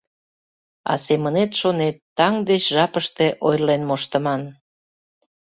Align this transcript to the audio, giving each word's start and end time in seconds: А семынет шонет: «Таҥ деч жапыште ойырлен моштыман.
А 0.91 0.93
семынет 1.05 1.51
шонет: 1.59 1.95
«Таҥ 2.17 2.33
деч 2.49 2.63
жапыште 2.75 3.27
ойырлен 3.45 3.81
моштыман. 3.89 4.41